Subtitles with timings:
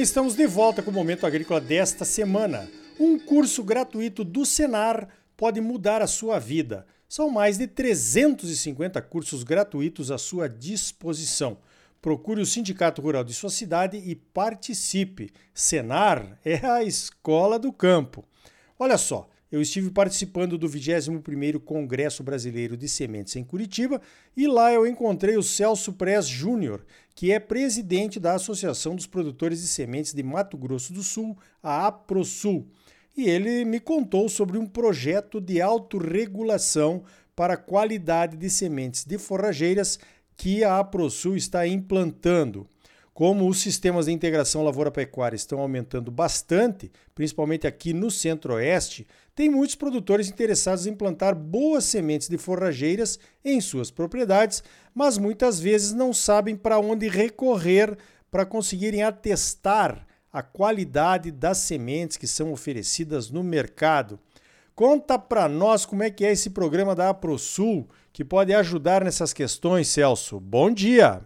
[0.00, 2.70] bem, estamos de volta com o Momento Agrícola desta semana.
[2.98, 5.06] Um curso gratuito do Senar
[5.36, 6.86] pode mudar a sua vida.
[7.06, 11.58] São mais de 350 cursos gratuitos à sua disposição.
[12.00, 15.30] Procure o Sindicato Rural de sua cidade e participe.
[15.52, 18.24] Senar é a escola do campo.
[18.78, 24.00] Olha só, eu estive participando do 21º Congresso Brasileiro de Sementes em Curitiba
[24.36, 26.86] e lá eu encontrei o Celso Prez Júnior,
[27.20, 31.86] que é presidente da Associação dos Produtores de Sementes de Mato Grosso do Sul, a
[31.86, 32.66] APROSUL.
[33.14, 37.02] E ele me contou sobre um projeto de autorregulação
[37.36, 39.98] para a qualidade de sementes de forrageiras
[40.34, 42.66] que a APROSUL está implantando.
[43.12, 49.06] Como os sistemas de integração lavoura-pecuária estão aumentando bastante, principalmente aqui no Centro-Oeste,
[49.40, 54.62] tem muitos produtores interessados em plantar boas sementes de forrageiras em suas propriedades,
[54.94, 57.96] mas muitas vezes não sabem para onde recorrer
[58.30, 64.20] para conseguirem atestar a qualidade das sementes que são oferecidas no mercado.
[64.74, 69.32] Conta para nós como é que é esse programa da AproSul que pode ajudar nessas
[69.32, 70.38] questões, Celso.
[70.38, 71.22] Bom dia.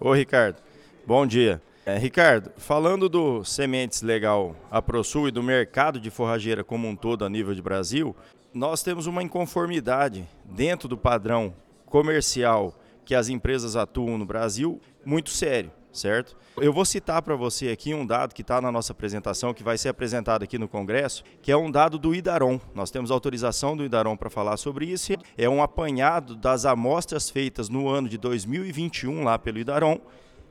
[0.00, 0.60] Oi, Ricardo.
[1.06, 1.62] Bom dia.
[1.88, 6.94] É, Ricardo, falando do Sementes Legal a ProSul e do mercado de forrageira como um
[6.94, 8.14] todo a nível de Brasil,
[8.52, 11.54] nós temos uma inconformidade dentro do padrão
[11.86, 16.36] comercial que as empresas atuam no Brasil muito sério, certo?
[16.58, 19.78] Eu vou citar para você aqui um dado que está na nossa apresentação, que vai
[19.78, 22.60] ser apresentado aqui no Congresso, que é um dado do Idaron.
[22.74, 25.14] Nós temos autorização do Idaron para falar sobre isso.
[25.38, 29.98] É um apanhado das amostras feitas no ano de 2021 lá pelo Idaron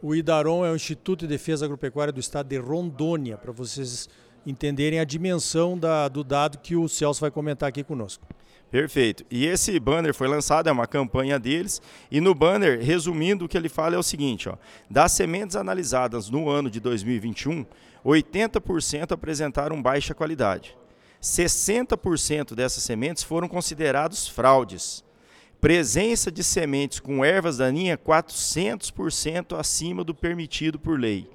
[0.02, 4.08] o IDARON é o Instituto de Defesa Agropecuária do Estado de Rondônia, para vocês
[4.45, 8.26] entenderem a dimensão da, do dado que o Celso vai comentar aqui conosco.
[8.70, 9.26] Perfeito.
[9.31, 11.81] E esse banner foi lançado, é uma campanha deles.
[12.12, 14.58] E no banner, resumindo, o que ele fala é o seguinte: ó,
[14.89, 17.66] das sementes analisadas no ano de 2021,
[18.05, 20.77] 80% apresentaram baixa qualidade.
[21.22, 25.04] 60% dessas sementes foram considerados fraudes.
[25.60, 31.28] Presença de sementes com ervas daninhas 400% acima do permitido por lei.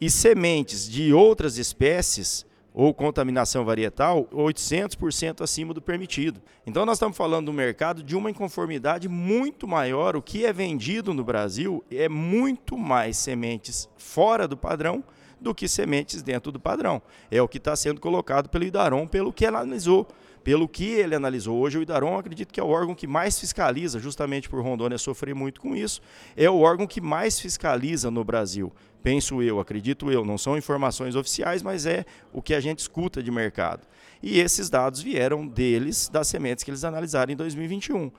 [0.00, 6.40] E sementes de outras espécies ou contaminação varietal 800% acima do permitido.
[6.66, 10.16] Então nós estamos falando do mercado de uma inconformidade muito maior.
[10.16, 15.04] O que é vendido no Brasil é muito mais sementes fora do padrão
[15.40, 17.02] do que sementes dentro do padrão.
[17.30, 20.08] É o que está sendo colocado pelo Idaron, pelo que analisou
[20.42, 23.98] pelo que ele analisou hoje, o Idaron acredito que é o órgão que mais fiscaliza,
[23.98, 26.00] justamente por Rondônia sofrer muito com isso,
[26.36, 28.72] é o órgão que mais fiscaliza no Brasil.
[29.02, 33.22] Penso eu, acredito eu, não são informações oficiais, mas é o que a gente escuta
[33.22, 33.86] de mercado.
[34.22, 38.10] E esses dados vieram deles, das sementes que eles analisaram em 2021.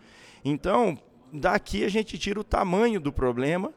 [0.44, 0.98] Então,
[1.32, 3.74] daqui a gente tira o tamanho do problema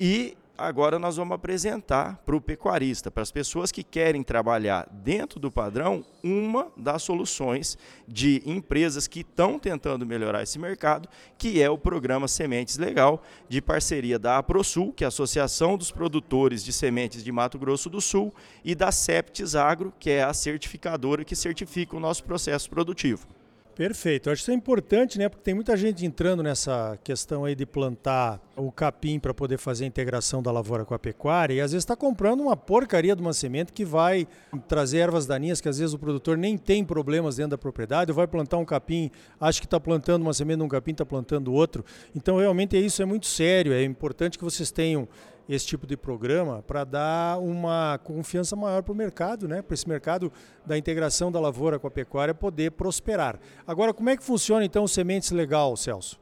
[0.00, 5.38] e agora nós vamos apresentar para o pecuarista, para as pessoas que querem trabalhar dentro
[5.38, 11.08] do padrão, uma das soluções de empresas que estão tentando melhorar esse mercado,
[11.38, 15.92] que é o programa Sementes Legal, de parceria da AproSul, que é a Associação dos
[15.92, 20.34] Produtores de Sementes de Mato Grosso do Sul, e da Septis Agro, que é a
[20.34, 23.37] certificadora que certifica o nosso processo produtivo.
[23.78, 24.28] Perfeito.
[24.28, 25.28] Acho que isso é importante, né?
[25.28, 29.84] Porque tem muita gente entrando nessa questão aí de plantar o capim para poder fazer
[29.84, 33.22] a integração da lavoura com a pecuária e às vezes está comprando uma porcaria de
[33.22, 34.26] uma semente que vai
[34.66, 38.16] trazer ervas daninhas que às vezes o produtor nem tem problemas dentro da propriedade, ou
[38.16, 41.52] vai plantar um capim, acha que está plantando uma semente de um capim, está plantando
[41.52, 41.84] outro.
[42.16, 43.72] Então realmente isso é muito sério.
[43.72, 45.06] É importante que vocês tenham
[45.48, 49.62] esse tipo de programa para dar uma confiança maior para o mercado, né?
[49.62, 50.30] para esse mercado
[50.66, 53.40] da integração da lavoura com a pecuária poder prosperar.
[53.66, 56.20] Agora, como é que funciona então o Sementes Legal, Celso?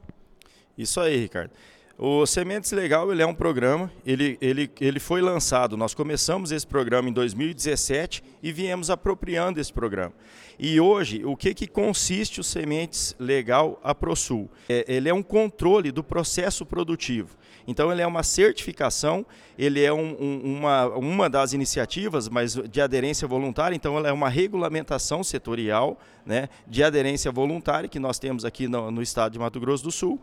[0.77, 1.51] Isso aí, Ricardo.
[1.99, 6.67] O Sementes Legal ele é um programa, ele, ele, ele foi lançado, nós começamos esse
[6.67, 10.13] programa em 2017 e viemos apropriando esse programa.
[10.59, 14.47] E hoje, o que, que consiste o Sementes Legal a ProSul?
[14.69, 17.35] É, ele é um controle do processo produtivo.
[17.67, 19.25] Então, ele é uma certificação,
[19.57, 24.11] ele é um, um, uma, uma das iniciativas mas de aderência voluntária, então, ela é
[24.11, 29.39] uma regulamentação setorial né, de aderência voluntária que nós temos aqui no, no estado de
[29.39, 30.21] Mato Grosso do Sul.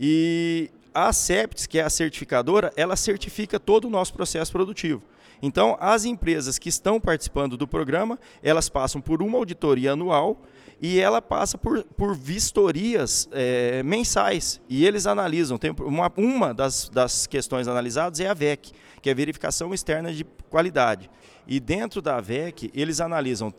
[0.00, 5.02] E a CEPTS, que é a certificadora, ela certifica todo o nosso processo produtivo.
[5.42, 10.40] Então, as empresas que estão participando do programa, elas passam por uma auditoria anual
[10.80, 14.60] e ela passa por, por vistorias é, mensais.
[14.68, 15.58] E eles analisam.
[15.58, 20.12] Tem uma, uma das, das questões analisadas é a VEC, que é a verificação externa
[20.12, 21.10] de qualidade.
[21.46, 23.50] E dentro da VEC, eles analisam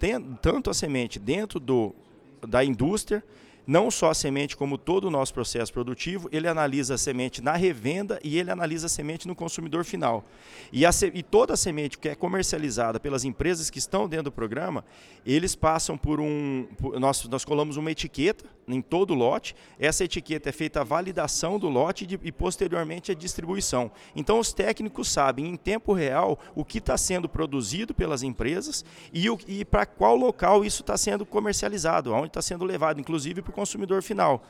[0.42, 1.94] tanto a semente dentro do,
[2.48, 3.24] da indústria,
[3.66, 7.54] não só a semente, como todo o nosso processo produtivo, ele analisa a semente na
[7.54, 10.24] revenda e ele analisa a semente no consumidor final.
[10.72, 14.32] E, a, e toda a semente que é comercializada pelas empresas que estão dentro do
[14.32, 14.84] programa,
[15.26, 16.68] eles passam por um.
[16.78, 19.56] Por, nós, nós colamos uma etiqueta em todo o lote.
[19.80, 23.92] Essa etiqueta é feita a validação do lote de, e posteriormente a distribuição.
[24.16, 28.84] Então os técnicos sabem em tempo real o que está sendo produzido pelas empresas
[29.14, 33.53] e, e para qual local isso está sendo comercializado, aonde está sendo levado, inclusive para
[33.54, 34.44] consumidor final.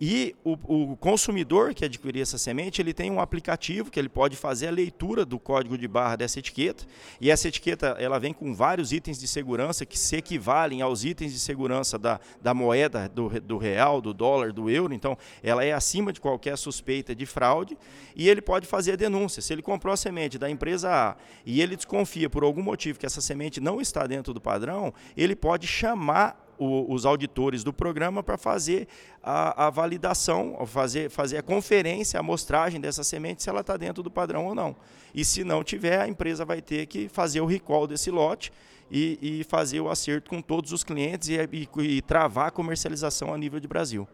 [0.00, 4.36] E o, o, consumidor que adquirir essa semente, ele tem um aplicativo que ele pode
[4.36, 6.84] fazer a leitura do código de barra dessa etiqueta.
[7.20, 11.32] E essa etiqueta ela vem com vários itens de segurança que se equivalem aos itens
[11.32, 14.92] de segurança da, da moeda, do, do real, do dólar, do euro.
[14.92, 17.78] Então, ela é acima de qualquer suspeita de fraude.
[18.16, 19.40] E ele pode fazer a denúncia.
[19.40, 21.16] Se ele comprou a semente da empresa A
[21.46, 25.36] e ele desconfia por algum motivo que essa semente não está dentro do padrão, ele
[25.36, 28.88] pode chamar o, os auditores do programa para fazer
[29.22, 34.02] a, a, validação, fazer, fazer a conferência, a amostragem dessa semente, se ela está dentro
[34.02, 34.76] do padrão ou não.
[35.14, 38.52] E se não tiver, a empresa vai ter que fazer o recall desse lote
[38.90, 43.32] e, e fazer o acerto com todos os clientes e, e, e travar a comercialização
[43.32, 44.06] a nível de Brasil.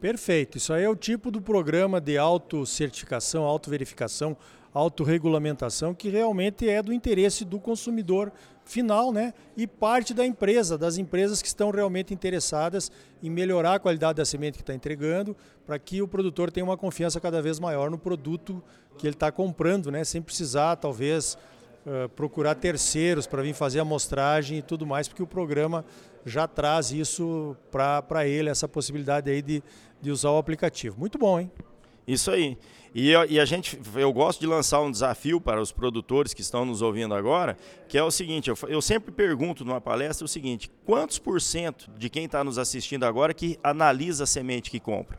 [0.00, 0.58] Perfeito.
[0.58, 4.36] Isso aí é o tipo do programa de autocertificação, autoverificação,
[4.76, 8.30] autorregulamentação que realmente é do interesse do consumidor
[8.62, 9.32] final, né?
[9.56, 12.92] E parte da empresa, das empresas que estão realmente interessadas
[13.22, 15.34] em melhorar a qualidade da semente que está entregando,
[15.64, 18.62] para que o produtor tenha uma confiança cada vez maior no produto
[18.98, 20.04] que ele está comprando, né?
[20.04, 21.38] Sem precisar, talvez,
[21.86, 25.86] uh, procurar terceiros para vir fazer a amostragem e tudo mais, porque o programa
[26.26, 29.62] já traz isso para ele, essa possibilidade aí de,
[30.02, 30.98] de usar o aplicativo.
[30.98, 31.50] Muito bom, hein?
[32.06, 32.56] Isso aí.
[32.94, 36.64] E, e, a gente, eu gosto de lançar um desafio para os produtores que estão
[36.64, 37.56] nos ouvindo agora,
[37.88, 41.90] que é o seguinte: eu, eu sempre pergunto numa palestra o seguinte: quantos por cento
[41.98, 45.18] de quem está nos assistindo agora que analisa a semente que compra?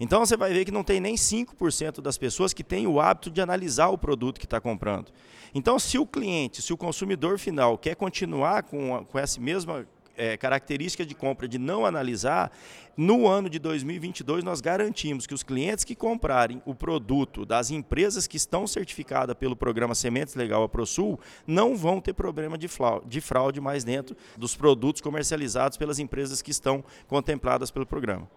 [0.00, 3.30] Então você vai ver que não tem nem 5% das pessoas que têm o hábito
[3.30, 5.12] de analisar o produto que está comprando.
[5.54, 9.86] Então, se o cliente, se o consumidor final quer continuar com, com essa mesma
[10.20, 12.52] é, característica de compra de não analisar,
[12.94, 18.26] no ano de 2022 nós garantimos que os clientes que comprarem o produto das empresas
[18.26, 23.60] que estão certificadas pelo programa Sementes Legal a ProSul não vão ter problema de fraude
[23.62, 28.28] mais dentro dos produtos comercializados pelas empresas que estão contempladas pelo programa.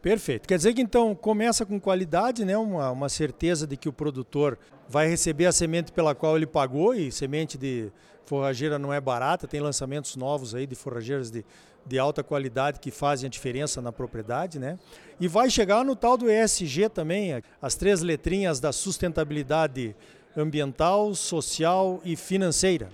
[0.00, 0.46] Perfeito.
[0.46, 2.56] Quer dizer que então começa com qualidade, né?
[2.56, 4.56] uma, uma certeza de que o produtor
[4.88, 7.90] vai receber a semente pela qual ele pagou, e semente de
[8.24, 11.44] forrageira não é barata, tem lançamentos novos aí de forrageiras de,
[11.84, 14.78] de alta qualidade que fazem a diferença na propriedade, né?
[15.18, 19.96] E vai chegar no tal do ESG também, as três letrinhas da sustentabilidade
[20.36, 22.88] ambiental, social e financeira.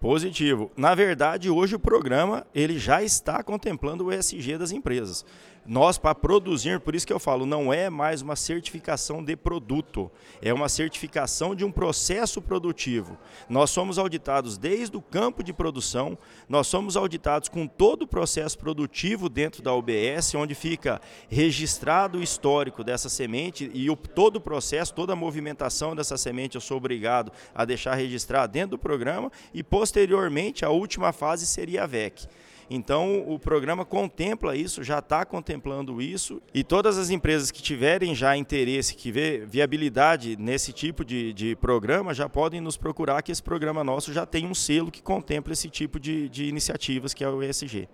[0.00, 0.70] Positivo.
[0.76, 5.24] Na verdade, hoje o programa ele já está contemplando o ESG das empresas.
[5.66, 10.10] Nós, para produzir, por isso que eu falo, não é mais uma certificação de produto,
[10.40, 13.18] é uma certificação de um processo produtivo.
[13.48, 16.16] Nós somos auditados desde o campo de produção,
[16.48, 22.22] nós somos auditados com todo o processo produtivo dentro da UBS, onde fica registrado o
[22.22, 26.78] histórico dessa semente e o, todo o processo, toda a movimentação dessa semente eu sou
[26.78, 32.26] obrigado a deixar registrado dentro do programa e, posteriormente, a última fase seria a VEC.
[32.70, 38.14] Então, o programa contempla isso, já está contemplando isso, e todas as empresas que tiverem
[38.14, 43.32] já interesse, que vê viabilidade nesse tipo de, de programa, já podem nos procurar, que
[43.32, 47.24] esse programa nosso já tem um selo que contempla esse tipo de, de iniciativas, que
[47.24, 47.88] é o ESG.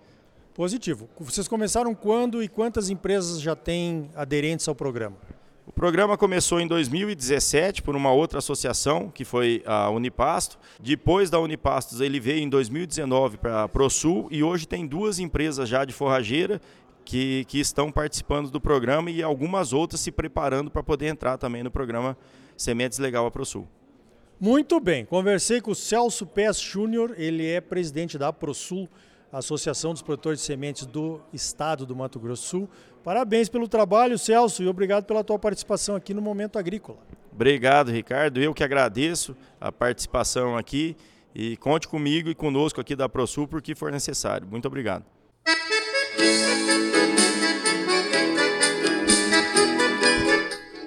[0.53, 1.09] Positivo.
[1.19, 5.17] Vocês começaram quando e quantas empresas já têm aderentes ao programa?
[5.67, 10.59] O programa começou em 2017 por uma outra associação, que foi a Unipasto.
[10.79, 15.67] Depois da Unipastos, ele veio em 2019 para a ProSul e hoje tem duas empresas
[15.67, 16.61] já de forrageira
[17.03, 21.63] que, que estão participando do programa e algumas outras se preparando para poder entrar também
[21.63, 22.15] no programa
[22.55, 23.67] Sementes Legal a ProSul.
[24.39, 28.87] Muito bem, conversei com o Celso Pes Júnior, ele é presidente da ProSul,
[29.37, 32.69] Associação dos Produtores de Sementes do Estado do Mato Grosso Sul.
[33.03, 36.99] Parabéns pelo trabalho, Celso, e obrigado pela tua participação aqui no Momento Agrícola.
[37.31, 38.41] Obrigado, Ricardo.
[38.41, 40.95] Eu que agradeço a participação aqui
[41.35, 44.47] e conte comigo e conosco aqui da ProSul por que for necessário.
[44.47, 45.03] Muito obrigado.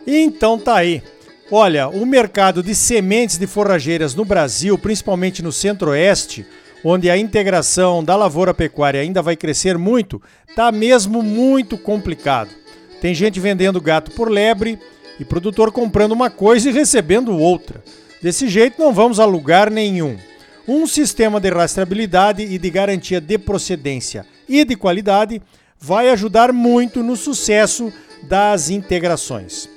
[0.06, 1.02] Então tá aí.
[1.50, 6.46] Olha, o mercado de sementes de forrageiras no Brasil, principalmente no Centro-Oeste,
[6.84, 12.50] onde a integração da lavoura pecuária ainda vai crescer muito, está mesmo muito complicado.
[13.00, 14.78] Tem gente vendendo gato por lebre
[15.18, 17.82] e produtor comprando uma coisa e recebendo outra.
[18.22, 20.16] Desse jeito não vamos a lugar nenhum.
[20.66, 25.40] Um sistema de rastreabilidade e de garantia de procedência e de qualidade
[25.78, 27.92] vai ajudar muito no sucesso
[28.22, 29.68] das integrações.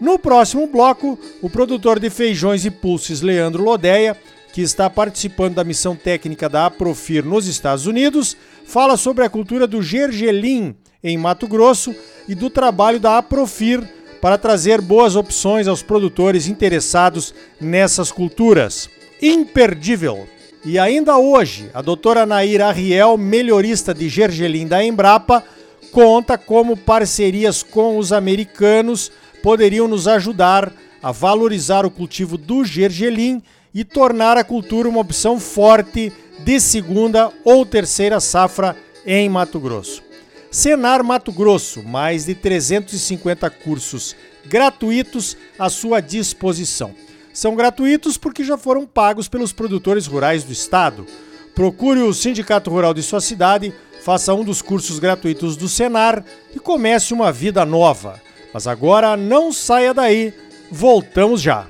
[0.00, 4.16] No próximo bloco, o produtor de feijões e pulses Leandro Lodeia,
[4.52, 9.66] que está participando da missão técnica da Aprofir nos Estados Unidos, fala sobre a cultura
[9.66, 11.94] do gergelim em Mato Grosso
[12.28, 13.82] e do trabalho da Aprofir
[14.20, 18.88] para trazer boas opções aos produtores interessados nessas culturas.
[19.22, 20.26] Imperdível!
[20.64, 25.44] E ainda hoje, a doutora Naira Arriel, melhorista de gergelim da Embrapa,
[25.92, 29.10] conta como parcerias com os americanos
[29.42, 33.42] poderiam nos ajudar a valorizar o cultivo do gergelim
[33.74, 40.02] e tornar a cultura uma opção forte de segunda ou terceira safra em Mato Grosso.
[40.50, 46.94] Senar Mato Grosso, mais de 350 cursos gratuitos à sua disposição.
[47.32, 51.06] São gratuitos porque já foram pagos pelos produtores rurais do estado.
[51.54, 56.58] Procure o Sindicato Rural de sua cidade, faça um dos cursos gratuitos do Senar e
[56.58, 58.20] comece uma vida nova.
[58.52, 60.32] Mas agora não saia daí,
[60.70, 61.66] voltamos já.